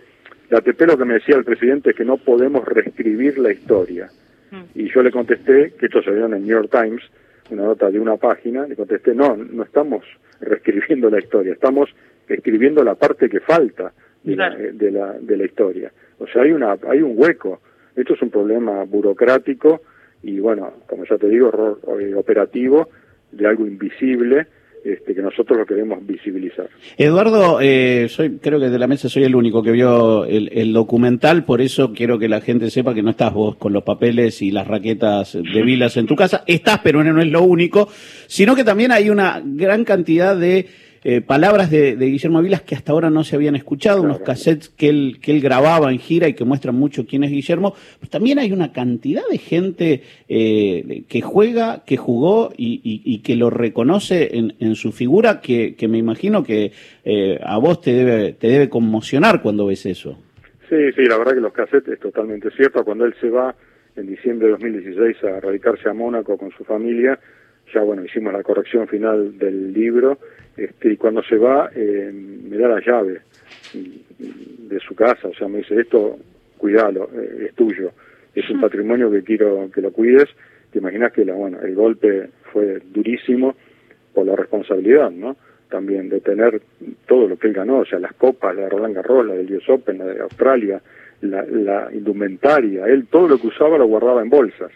La 0.48 0.58
ATP 0.58 0.80
lo 0.82 0.96
que 0.96 1.04
me 1.04 1.14
decía 1.14 1.34
el 1.34 1.44
presidente 1.44 1.90
es 1.90 1.96
que 1.96 2.04
no 2.04 2.18
podemos 2.18 2.64
reescribir 2.64 3.38
la 3.38 3.50
historia. 3.50 4.10
Mm. 4.52 4.78
Y 4.78 4.92
yo 4.92 5.02
le 5.02 5.10
contesté, 5.10 5.72
que 5.76 5.86
esto 5.86 6.02
se 6.02 6.12
vio 6.12 6.26
en 6.26 6.34
el 6.34 6.42
New 6.42 6.50
York 6.50 6.70
Times, 6.70 7.02
una 7.50 7.64
nota 7.64 7.90
de 7.90 7.98
una 8.00 8.16
página, 8.16 8.66
le 8.66 8.76
contesté, 8.76 9.14
no, 9.14 9.36
no 9.36 9.62
estamos 9.62 10.04
reescribiendo 10.40 11.10
la 11.10 11.18
historia, 11.18 11.52
estamos 11.52 11.90
escribiendo 12.28 12.82
la 12.82 12.94
parte 12.94 13.28
que 13.28 13.40
falta 13.40 13.92
de, 14.22 14.36
la, 14.36 14.50
de, 14.54 14.90
la, 14.90 15.12
de 15.18 15.36
la 15.36 15.44
historia. 15.44 15.92
O 16.18 16.26
sea, 16.26 16.42
hay, 16.42 16.52
una, 16.52 16.76
hay 16.88 17.02
un 17.02 17.12
hueco. 17.16 17.60
Esto 17.94 18.14
es 18.14 18.22
un 18.22 18.30
problema 18.30 18.84
burocrático 18.84 19.82
y, 20.22 20.40
bueno, 20.40 20.72
como 20.86 21.04
ya 21.04 21.18
te 21.18 21.28
digo, 21.28 21.48
error 21.48 21.80
eh, 22.00 22.14
operativo 22.14 22.88
de 23.30 23.46
algo 23.46 23.66
invisible 23.66 24.46
este, 24.84 25.14
que 25.14 25.22
nosotros 25.22 25.58
lo 25.58 25.64
queremos 25.64 26.06
visibilizar. 26.06 26.68
Eduardo, 26.98 27.58
eh, 27.60 28.06
soy, 28.10 28.38
creo 28.38 28.60
que 28.60 28.68
de 28.68 28.78
la 28.78 28.86
mesa 28.86 29.08
soy 29.08 29.24
el 29.24 29.34
único 29.34 29.62
que 29.62 29.72
vio 29.72 30.26
el, 30.26 30.72
documental, 30.74 31.44
por 31.44 31.62
eso 31.62 31.92
quiero 31.92 32.18
que 32.18 32.28
la 32.28 32.40
gente 32.40 32.70
sepa 32.70 32.92
que 32.92 33.02
no 33.02 33.10
estás 33.10 33.32
vos 33.32 33.56
con 33.56 33.72
los 33.72 33.82
papeles 33.82 34.42
y 34.42 34.50
las 34.50 34.66
raquetas 34.66 35.32
de 35.32 35.62
Vilas 35.64 35.96
en 35.96 36.06
tu 36.06 36.16
casa. 36.16 36.44
Estás, 36.46 36.80
pero 36.84 37.02
no 37.02 37.20
es 37.20 37.28
lo 37.28 37.42
único, 37.42 37.88
sino 38.26 38.54
que 38.54 38.64
también 38.64 38.92
hay 38.92 39.08
una 39.08 39.42
gran 39.44 39.84
cantidad 39.84 40.36
de 40.36 40.66
eh, 41.06 41.20
palabras 41.20 41.70
de, 41.70 41.96
Guillermo 41.96 42.40
Vilas 42.40 42.62
que 42.62 42.74
hasta 42.74 42.92
ahora 42.92 43.10
no 43.10 43.24
se 43.24 43.36
habían 43.36 43.54
escuchado, 43.56 44.00
unos 44.00 44.20
cassettes 44.20 44.70
que 44.70 44.88
él, 44.88 45.18
que 45.20 45.32
él 45.32 45.42
grababa 45.42 45.92
en 45.92 45.98
gira 45.98 46.28
y 46.28 46.34
que 46.34 46.46
muestran 46.46 46.74
mucho 46.74 47.04
quién 47.06 47.24
es 47.24 47.30
Guillermo. 47.30 47.74
Pero 48.00 48.10
también 48.10 48.38
hay 48.38 48.52
una 48.52 48.72
cantidad 48.72 49.22
de 49.30 49.36
gente 49.36 50.02
eh, 50.30 51.04
que 51.06 51.20
juega, 51.20 51.84
que 51.84 51.98
jugó 51.98 52.52
y, 52.56 52.80
y, 52.82 53.18
que 53.18 53.36
lo 53.36 53.50
reconoce 53.50 54.38
en, 54.38 54.54
en 54.60 54.74
su 54.76 54.92
figura, 54.92 55.42
que, 55.42 55.74
que, 55.76 55.88
me 55.88 55.98
imagino 55.98 56.42
que 56.42 56.72
eh, 57.04 57.38
a 57.42 57.58
vos 57.58 57.82
te 57.82 57.92
debe, 57.92 58.32
te 58.32 58.48
debe 58.48 58.70
conmocionar 58.70 59.42
cuando 59.42 59.66
ves 59.66 59.84
eso. 59.84 60.18
Sí, 60.70 60.90
sí, 60.96 61.02
la 61.04 61.18
verdad 61.18 61.34
que 61.34 61.40
los 61.40 61.52
cassettes 61.52 61.94
es 61.94 62.00
totalmente 62.00 62.50
cierto. 62.52 62.82
Cuando 62.82 63.04
él 63.04 63.14
se 63.20 63.28
va 63.28 63.54
en 63.94 64.06
diciembre 64.06 64.46
de 64.46 64.52
2016 64.52 65.24
a 65.24 65.40
radicarse 65.40 65.88
a 65.88 65.92
Mónaco 65.92 66.38
con 66.38 66.50
su 66.52 66.64
familia, 66.64 67.18
ya 67.74 67.80
bueno, 67.82 68.04
hicimos 68.04 68.32
la 68.32 68.42
corrección 68.42 68.86
final 68.86 69.36
del 69.38 69.72
libro, 69.72 70.18
este, 70.56 70.92
y 70.92 70.96
cuando 70.96 71.22
se 71.22 71.36
va 71.36 71.70
eh, 71.74 72.12
me 72.12 72.56
da 72.56 72.68
la 72.68 72.80
llave 72.80 73.20
de 73.72 74.80
su 74.80 74.94
casa, 74.94 75.28
o 75.28 75.34
sea, 75.34 75.48
me 75.48 75.58
dice, 75.58 75.80
esto, 75.80 76.16
cuidalo, 76.56 77.10
eh, 77.14 77.46
es 77.48 77.54
tuyo, 77.54 77.90
es 78.34 78.48
un 78.50 78.60
patrimonio 78.60 79.10
que 79.10 79.22
quiero 79.22 79.68
que 79.72 79.80
lo 79.80 79.92
cuides, 79.92 80.28
te 80.70 80.78
imaginas 80.78 81.12
que 81.12 81.24
la, 81.24 81.34
bueno, 81.34 81.60
el 81.60 81.74
golpe 81.74 82.30
fue 82.52 82.80
durísimo 82.92 83.56
por 84.12 84.26
la 84.26 84.36
responsabilidad, 84.36 85.10
¿no? 85.10 85.36
También 85.68 86.08
de 86.08 86.20
tener 86.20 86.62
todo 87.06 87.26
lo 87.26 87.36
que 87.36 87.48
él 87.48 87.52
ganó, 87.52 87.78
o 87.78 87.84
sea, 87.84 87.98
las 87.98 88.12
copas, 88.14 88.54
la 88.54 88.62
de 88.62 88.68
Roland 88.68 88.94
Garros, 88.94 89.26
la 89.26 89.34
del 89.34 89.56
US 89.56 89.68
Open, 89.68 89.98
la 89.98 90.06
de 90.06 90.20
Australia, 90.20 90.80
la, 91.22 91.42
la 91.42 91.88
indumentaria, 91.92 92.86
él 92.86 93.06
todo 93.10 93.26
lo 93.26 93.38
que 93.38 93.48
usaba 93.48 93.78
lo 93.78 93.86
guardaba 93.86 94.22
en 94.22 94.30
bolsas 94.30 94.70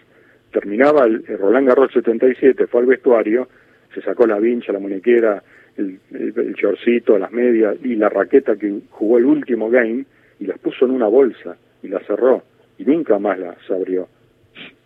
terminaba 0.59 1.05
el, 1.05 1.25
Roland 1.25 1.69
Garros 1.69 1.93
77, 1.93 2.67
fue 2.67 2.81
al 2.81 2.87
vestuario, 2.87 3.49
se 3.95 4.03
sacó 4.03 4.27
la 4.27 4.39
vincha, 4.39 4.73
la 4.73 4.81
muñequera, 4.81 5.43
el, 5.77 6.01
el, 6.13 6.55
chorcito, 6.57 7.17
las 7.17 7.31
medias 7.31 7.77
y 7.85 7.95
la 7.95 8.09
raqueta 8.09 8.57
que 8.57 8.81
jugó 8.91 9.19
el 9.19 9.25
último 9.25 9.71
game 9.71 10.05
y 10.41 10.47
las 10.47 10.59
puso 10.59 10.85
en 10.85 10.91
una 10.91 11.07
bolsa 11.07 11.57
y 11.83 11.89
la 11.89 12.01
cerró 12.01 12.43
y 12.77 12.85
nunca 12.85 13.19
más 13.19 13.39
las 13.39 13.57
abrió. 13.71 14.09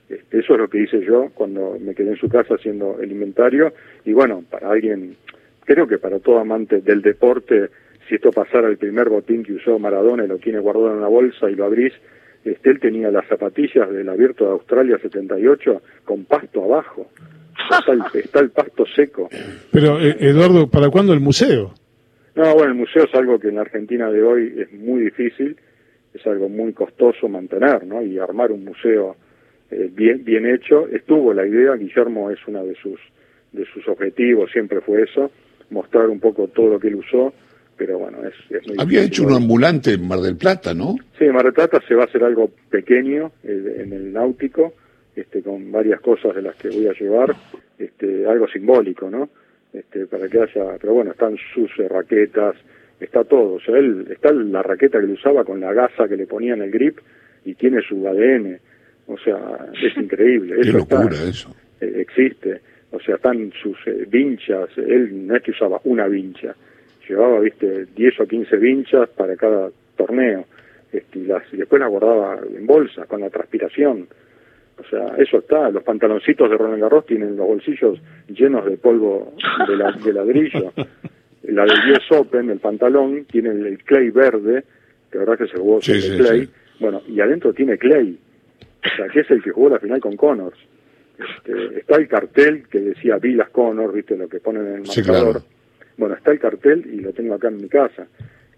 Este, 0.09 0.41
eso 0.41 0.53
es 0.53 0.59
lo 0.59 0.69
que 0.69 0.83
hice 0.83 1.01
yo 1.01 1.31
cuando 1.33 1.79
me 1.81 1.95
quedé 1.95 2.11
en 2.11 2.17
su 2.17 2.29
casa 2.29 2.55
haciendo 2.55 2.99
el 3.01 3.11
inventario 3.11 3.73
y 4.05 4.13
bueno, 4.13 4.45
para 4.51 4.71
alguien, 4.71 5.17
creo 5.65 5.87
que 5.87 5.97
para 5.97 6.19
todo 6.19 6.39
amante 6.39 6.83
del 6.83 7.01
deporte, 7.01 7.71
si 8.09 8.17
esto 8.17 8.31
pasara 8.31 8.69
el 8.69 8.77
primer 8.77 9.09
botín 9.09 9.43
que 9.43 9.55
usó 9.55 9.79
Maradona 9.79 10.25
y 10.25 10.29
lo 10.29 10.37
tiene 10.37 10.59
guardado 10.59 10.91
en 10.91 10.99
una 10.99 11.09
bolsa 11.09 11.51
y 11.51 11.55
lo 11.55 11.65
abrís, 11.65 11.95
este, 12.45 12.71
él 12.71 12.81
tenía 12.81 13.11
las 13.11 13.27
zapatillas 13.29 13.91
del 13.91 14.09
abierto 14.09 14.45
de 14.45 14.51
Australia 14.53 14.99
78 15.01 15.83
con 16.05 16.25
pasto 16.25 16.65
abajo. 16.65 17.09
Está 18.15 18.41
el, 18.41 18.51
pasto 18.51 18.85
seco. 18.87 19.29
Pero, 19.71 20.01
eh, 20.01 20.17
Eduardo, 20.19 20.69
¿para 20.69 20.89
cuándo 20.91 21.13
el 21.13 21.21
museo? 21.21 21.75
No, 22.35 22.55
bueno, 22.55 22.73
el 22.73 22.75
museo 22.75 23.05
es 23.05 23.15
algo 23.15 23.39
que 23.39 23.49
en 23.49 23.57
la 23.57 23.61
Argentina 23.61 24.11
de 24.11 24.23
hoy 24.23 24.55
es 24.59 24.73
muy 24.73 25.03
difícil, 25.03 25.57
es 26.15 26.27
algo 26.27 26.49
muy 26.49 26.73
costoso 26.73 27.29
mantener, 27.29 27.87
¿no? 27.87 28.03
Y 28.03 28.19
armar 28.19 28.51
un 28.51 28.65
museo 28.65 29.17
eh, 29.71 29.91
bien, 29.93 30.25
bien 30.25 30.47
hecho. 30.47 30.89
Estuvo 30.89 31.33
la 31.33 31.47
idea, 31.47 31.75
Guillermo 31.75 32.31
es 32.31 32.39
uno 32.47 32.65
de 32.65 32.75
sus, 32.75 32.99
de 33.53 33.65
sus 33.67 33.87
objetivos, 33.87 34.51
siempre 34.51 34.81
fue 34.81 35.03
eso, 35.03 35.31
mostrar 35.71 36.09
un 36.09 36.21
poco 36.21 36.49
todo 36.49 36.71
lo 36.71 36.81
que 36.81 36.89
él 36.89 36.97
usó 36.97 37.33
pero 37.77 37.99
bueno, 37.99 38.19
es, 38.25 38.35
Había 38.79 39.03
hecho 39.03 39.25
un 39.25 39.33
ambulante 39.33 39.93
en 39.93 40.07
Mar 40.07 40.21
del 40.21 40.37
Plata, 40.37 40.75
¿no? 40.75 40.97
Sí, 41.19 41.25
en 41.25 41.33
Mar 41.33 41.45
del 41.45 41.53
Plata 41.53 41.81
se 41.87 41.95
va 41.95 42.03
a 42.03 42.07
hacer 42.07 42.23
algo 42.23 42.51
pequeño 42.71 43.33
en 43.43 43.93
el 43.93 44.13
náutico, 44.13 44.75
este, 45.15 45.43
con 45.43 45.71
varias 45.71 46.01
cosas 46.01 46.35
de 46.35 46.43
las 46.43 46.57
que 46.57 46.69
voy 46.69 46.87
a 46.87 46.93
llevar, 46.93 47.35
este, 47.79 48.27
algo 48.27 48.49
simbólico, 48.49 49.11
¿no? 49.11 49.29
Este, 49.73 50.07
para 50.07 50.29
que 50.29 50.41
haya, 50.41 50.77
pero 50.81 50.95
bueno, 50.95 51.13
están 51.13 51.37
sus 51.55 51.71
raquetas, 51.89 52.57
está 53.01 53.25
todo, 53.25 53.55
o 53.55 53.61
sea, 53.61 53.77
él, 53.79 54.07
está 54.11 54.33
la 54.33 54.63
raqueta 54.63 55.01
que 55.01 55.07
le 55.07 55.15
usaba 55.15 55.45
con 55.45 55.61
la 55.61 55.73
gasa 55.73 56.09
que 56.09 56.17
le 56.17 56.27
ponía 56.27 56.55
en 56.55 56.63
el 56.63 56.71
grip 56.71 56.99
y 57.45 57.55
tiene 57.55 57.81
su 57.83 58.07
ADN, 58.07 58.59
o 59.07 59.19
sea, 59.19 59.39
es 59.83 59.97
increíble. 59.97 60.57
Qué 60.63 60.73
locura 60.73 61.17
eso. 61.29 61.55
Eh, 61.81 61.93
existe, 61.97 62.61
o 62.91 63.01
sea, 63.01 63.17
están 63.17 63.53
sus 63.63 63.77
eh, 63.87 64.07
vinchas, 64.09 64.69
él 64.77 65.27
no 65.27 65.37
es 65.37 65.43
que 65.43 65.51
usaba 65.51 65.81
una 65.85 66.07
vincha, 66.07 66.55
llevaba, 67.09 67.41
viste, 67.41 67.87
10 67.95 68.21
o 68.21 68.27
15 68.27 68.57
vinchas 68.57 69.09
para 69.11 69.37
cada 69.37 69.71
torneo, 69.97 70.45
este, 70.93 71.19
y, 71.21 71.25
las, 71.25 71.43
y 71.53 71.57
después 71.57 71.81
las 71.81 71.91
guardaba 71.91 72.39
en 72.55 72.67
bolsa, 72.67 73.07
con 73.07 73.21
la 73.21 73.31
transpiración. 73.31 74.09
O 74.79 74.85
sea, 74.89 75.15
eso 75.19 75.39
está, 75.39 75.71
los 75.71 75.83
pantaloncitos 75.83 76.51
de 76.51 76.57
Ronald 76.57 76.83
Garros 76.83 77.07
tienen 77.07 77.37
los 77.37 77.47
bolsillos 77.47 78.01
llenos 78.29 78.65
de 78.67 78.77
polvo 78.77 79.35
de, 79.69 79.77
la, 79.77 79.93
de 79.93 80.13
ladrillo. 80.13 80.73
La 81.43 81.65
del 81.65 81.93
US 81.93 82.13
Open, 82.13 82.51
el 82.51 82.61
pantalón, 82.61 83.25
tiene 83.25 83.51
el, 83.51 83.83
clay 83.83 84.11
verde, 84.11 84.63
que 85.11 85.19
verdad 85.19 85.37
que 85.37 85.49
se 85.49 85.59
jugó 85.59 85.83
Sí, 85.83 86.17
clay, 86.17 86.47
sí. 86.47 86.53
bueno, 86.79 87.03
y 87.09 87.21
adentro 87.21 87.53
tiene 87.53 87.77
clay, 87.79 88.17
o 88.85 88.97
sea, 88.97 89.09
que 89.09 89.21
es 89.21 89.31
el 89.33 89.43
que 89.43 89.51
jugó 89.51 89.71
la 89.71 89.81
final 89.81 90.01
con 90.01 90.17
Connors. 90.17 90.57
Este, 91.19 91.81
está 91.81 91.97
el 91.97 92.07
cartel 92.07 92.69
que 92.69 92.79
decía 92.79 93.17
Vilas 93.19 93.51
Connors, 93.51 93.93
viste 93.93 94.17
lo 94.17 94.29
que 94.29 94.39
ponen 94.39 94.69
en 94.69 94.75
el 94.75 94.83
marcador. 94.83 95.05
claro. 95.05 95.43
Bueno, 95.97 96.15
está 96.15 96.33
el 96.33 96.39
cartel 96.39 96.87
y 96.93 97.01
lo 97.01 97.13
tengo 97.13 97.35
acá 97.35 97.49
en 97.49 97.59
mi 97.59 97.69
casa, 97.69 98.07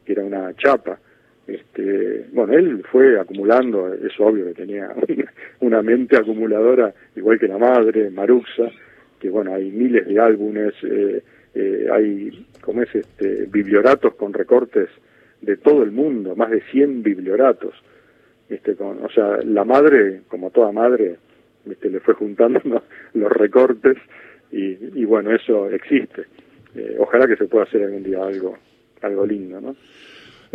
que 0.05 0.13
era 0.13 0.25
una 0.25 0.55
chapa. 0.55 0.99
Este, 1.47 2.27
bueno, 2.33 2.55
él 2.55 2.85
fue 2.91 3.21
acumulando, 3.21 3.93
es 3.93 4.19
obvio 4.19 4.47
que 4.47 4.55
tenía 4.55 4.95
una 5.61 5.83
mente 5.83 6.17
acumuladora, 6.17 6.95
igual 7.17 7.39
que 7.39 7.49
la 7.49 7.59
madre, 7.59 8.11
Maruxa, 8.11 8.71
que 9.21 9.29
bueno, 9.29 9.55
hay 9.55 9.71
miles 9.71 10.07
de 10.07 10.19
álbumes, 10.19 10.75
eh, 10.83 11.23
eh, 11.55 11.87
hay, 11.93 12.47
como 12.61 12.83
es, 12.83 12.95
este, 12.95 13.47
biblioratos 13.47 14.15
con 14.15 14.33
recortes 14.33 14.89
de 15.43 15.57
todo 15.59 15.83
el 15.83 15.93
mundo, 15.93 16.35
más 16.35 16.51
de 16.51 16.63
100 16.71 17.03
biblioratos. 17.03 17.75
Este, 18.49 18.75
con, 18.75 19.03
o 19.05 19.09
sea, 19.11 19.39
la 19.45 19.65
madre, 19.65 20.23
como 20.29 20.51
toda 20.51 20.73
madre, 20.73 21.17
este, 21.69 21.91
le 21.91 22.01
fue 22.01 22.15
juntando 22.15 22.61
los, 23.15 23.33
recortes 23.33 23.97
y, 24.51 25.01
y 25.01 25.05
bueno, 25.05 25.35
eso 25.35 25.69
existe. 25.71 26.25
Eh, 26.75 26.97
ojalá 26.99 27.27
que 27.27 27.37
se 27.37 27.47
pueda 27.47 27.65
hacer 27.65 27.85
algún 27.85 28.03
día 28.03 28.25
algo, 28.25 28.59
algo 29.03 29.27
lindo, 29.27 29.61
¿no? 29.61 29.77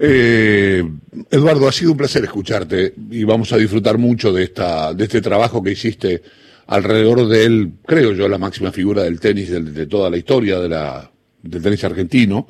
Eh, 0.02 0.82
Eduardo, 1.30 1.68
ha 1.68 1.72
sido 1.74 1.92
un 1.92 1.98
placer 1.98 2.24
escucharte 2.24 2.94
y 3.12 3.26
vamos 3.26 3.52
a 3.52 3.58
disfrutar 3.58 3.98
mucho 3.98 4.32
de 4.32 4.44
esta, 4.44 4.94
de 4.94 5.04
este 5.04 5.22
trabajo 5.22 5.62
que 5.62 5.72
hiciste 5.72 6.22
alrededor 6.68 7.28
de 7.28 7.46
él, 7.46 7.72
creo 7.86 8.14
yo, 8.14 8.30
la 8.30 8.38
máxima 8.38 8.72
figura 8.72 9.04
del 9.04 9.20
tenis 9.20 9.50
de, 9.50 9.88
toda 9.88 10.10
la 10.10 10.18
historia 10.18 10.60
del 10.60 11.62
tenis 11.62 11.84
argentino, 11.84 12.48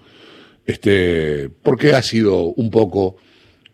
este, 0.65 1.49
porque 1.63 1.93
ha 1.93 2.01
sido 2.01 2.43
un 2.43 2.69
poco, 2.69 3.15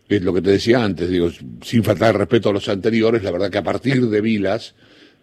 es 0.08 0.22
lo 0.22 0.32
que 0.32 0.40
te 0.40 0.50
decía 0.50 0.82
antes, 0.82 1.10
digo, 1.10 1.30
sin 1.62 1.82
faltar 1.82 2.16
respeto 2.16 2.48
a 2.48 2.52
los 2.52 2.68
anteriores, 2.68 3.24
la 3.24 3.32
verdad 3.32 3.50
que 3.50 3.58
a 3.58 3.64
partir 3.64 4.06
de 4.06 4.20
Vilas, 4.20 4.74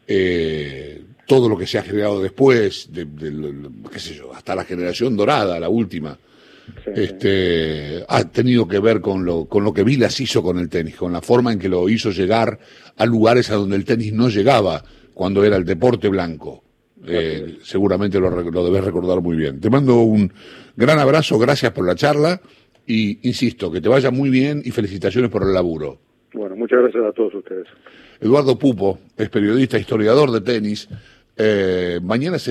eh, 0.06 0.83
todo 1.34 1.50
lo 1.50 1.58
que 1.58 1.66
se 1.66 1.80
ha 1.80 1.84
generado 1.84 2.22
después, 2.22 2.90
de, 2.92 3.06
de- 3.06 3.32
de- 3.32 3.70
qué 3.92 4.00
sé 4.00 4.14
yo, 4.16 4.34
hasta 4.34 4.54
la 4.56 4.64
generación 4.66 5.18
dorada, 5.18 5.60
la 5.60 5.70
última, 5.70 6.18
Sí, 6.86 6.92
este, 6.96 8.06
ha 8.08 8.24
tenido 8.30 8.68
que 8.68 8.80
ver 8.80 9.02
con 9.02 9.26
lo, 9.26 9.46
con 9.46 9.64
lo 9.64 9.74
que 9.74 9.84
Vilas 9.84 10.20
hizo 10.22 10.42
con 10.44 10.60
el 10.60 10.70
tenis, 10.70 10.96
con 10.96 11.12
la 11.12 11.22
forma 11.22 11.52
en 11.52 11.60
que 11.60 11.68
lo 11.68 11.90
hizo 11.90 12.12
llegar 12.12 12.58
a 12.96 13.06
lugares 13.06 13.50
a 13.50 13.56
donde 13.56 13.76
el 13.76 13.84
tenis 13.84 14.14
no 14.14 14.30
llegaba 14.30 14.84
cuando 15.14 15.44
era 15.44 15.58
el 15.58 15.66
deporte 15.66 16.08
blanco. 16.08 16.64
Eh, 17.06 17.58
seguramente 17.64 18.18
lo, 18.20 18.30
lo 18.30 18.64
debes 18.66 18.84
recordar 18.84 19.20
muy 19.22 19.36
bien. 19.36 19.60
Te 19.60 19.70
mando 19.70 20.02
un 20.04 20.32
gran 20.78 21.00
abrazo, 21.00 21.38
gracias 21.38 21.72
por 21.74 21.86
la 21.86 21.96
charla 21.96 22.40
y 22.88 23.28
insisto, 23.28 23.70
que 23.72 23.82
te 23.82 23.90
vaya 23.90 24.10
muy 24.12 24.30
bien 24.30 24.62
y 24.64 24.72
felicitaciones 24.72 25.30
por 25.32 25.44
el 25.44 25.54
laburo. 25.54 26.00
Bueno, 26.34 26.56
muchas 26.56 26.80
gracias 26.82 27.04
a 27.04 27.12
todos 27.12 27.34
ustedes. 27.36 27.68
Eduardo 28.22 28.58
Pupo 28.58 29.00
es 29.18 29.28
periodista, 29.30 29.78
historiador 29.78 30.32
de 30.32 30.40
tenis. 30.42 30.88
Eh, 31.36 32.00
mañana 32.04 32.38
se 32.38 32.42